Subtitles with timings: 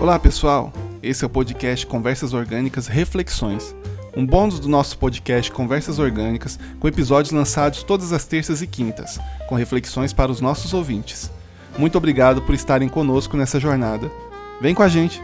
[0.00, 3.74] Olá pessoal, esse é o podcast Conversas Orgânicas Reflexões,
[4.16, 9.18] um bônus do nosso podcast Conversas Orgânicas, com episódios lançados todas as terças e quintas,
[9.48, 11.32] com reflexões para os nossos ouvintes.
[11.76, 14.08] Muito obrigado por estarem conosco nessa jornada.
[14.60, 15.20] Vem com a gente!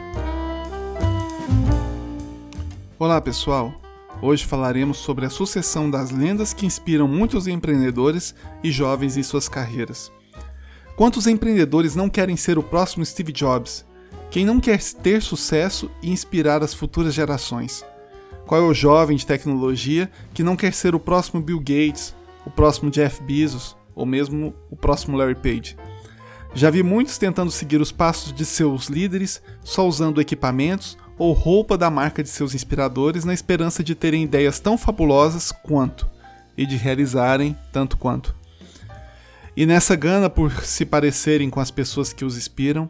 [2.99, 3.73] Olá pessoal,
[4.21, 9.49] hoje falaremos sobre a sucessão das lendas que inspiram muitos empreendedores e jovens em suas
[9.49, 10.11] carreiras.
[10.97, 13.85] Quantos empreendedores não querem ser o próximo Steve Jobs?
[14.35, 17.85] Quem não quer ter sucesso e inspirar as futuras gerações?
[18.45, 22.51] Qual é o jovem de tecnologia que não quer ser o próximo Bill Gates, o
[22.51, 25.77] próximo Jeff Bezos ou mesmo o próximo Larry Page?
[26.53, 31.79] Já vi muitos tentando seguir os passos de seus líderes só usando equipamentos ou roupa
[31.79, 36.09] da marca de seus inspiradores na esperança de terem ideias tão fabulosas quanto
[36.59, 38.35] e de realizarem tanto quanto.
[39.57, 42.89] E nessa gana por se parecerem com as pessoas que os inspiram,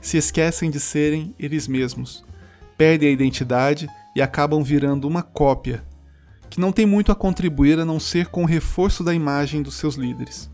[0.00, 2.24] se esquecem de serem eles mesmos,
[2.78, 5.84] perdem a identidade e acabam virando uma cópia,
[6.48, 9.74] que não tem muito a contribuir a não ser com o reforço da imagem dos
[9.74, 10.50] seus líderes.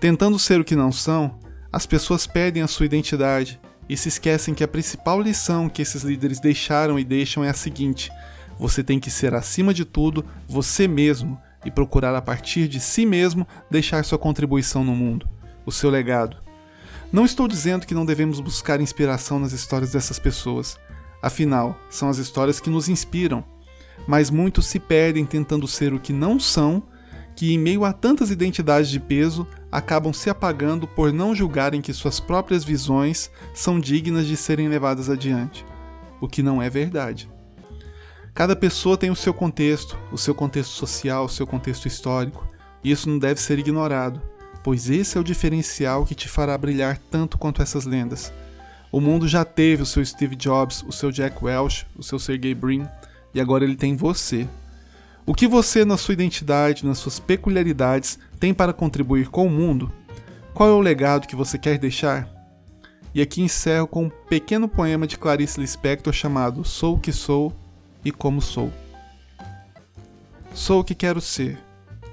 [0.00, 1.38] Tentando ser o que não são,
[1.70, 6.02] as pessoas perdem a sua identidade e se esquecem que a principal lição que esses
[6.02, 8.10] líderes deixaram e deixam é a seguinte:
[8.58, 13.04] você tem que ser acima de tudo você mesmo e procurar a partir de si
[13.04, 15.28] mesmo deixar sua contribuição no mundo,
[15.66, 16.36] o seu legado.
[17.12, 20.78] Não estou dizendo que não devemos buscar inspiração nas histórias dessas pessoas,
[21.20, 23.44] afinal, são as histórias que nos inspiram,
[24.06, 26.84] mas muitos se perdem tentando ser o que não são,
[27.34, 31.92] que em meio a tantas identidades de peso acabam se apagando por não julgarem que
[31.92, 35.66] suas próprias visões são dignas de serem levadas adiante,
[36.20, 37.28] o que não é verdade.
[38.36, 42.46] Cada pessoa tem o seu contexto, o seu contexto social, o seu contexto histórico,
[42.84, 44.20] e isso não deve ser ignorado,
[44.62, 48.30] pois esse é o diferencial que te fará brilhar tanto quanto essas lendas.
[48.92, 52.54] O mundo já teve o seu Steve Jobs, o seu Jack Welch, o seu Sergey
[52.54, 52.86] Brin,
[53.32, 54.46] e agora ele tem você.
[55.24, 59.90] O que você, na sua identidade, nas suas peculiaridades, tem para contribuir com o mundo?
[60.52, 62.28] Qual é o legado que você quer deixar?
[63.14, 67.64] E aqui encerro com um pequeno poema de Clarice Lispector chamado Sou o que sou
[68.06, 68.72] e como sou.
[70.54, 71.58] Sou o que quero ser,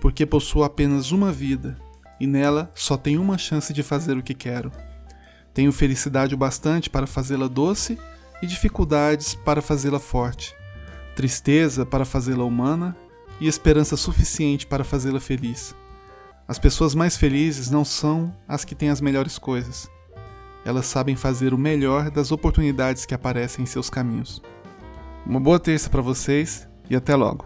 [0.02, 1.78] porque possuo apenas uma vida
[2.20, 4.72] e nela só tenho uma chance de fazer o que quero.
[5.54, 8.00] Tenho felicidade o bastante para fazê-la doce
[8.42, 10.56] e dificuldades para fazê-la forte,
[11.16, 12.98] tristeza para fazê-la humana
[13.40, 15.76] e esperança suficiente para fazê-la feliz.
[16.48, 19.88] As pessoas mais felizes não são as que têm as melhores coisas.
[20.66, 24.42] Elas sabem fazer o melhor das oportunidades que aparecem em seus caminhos.
[25.26, 27.46] Uma boa terça para vocês e até logo.